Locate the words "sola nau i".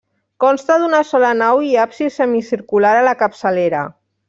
1.09-1.69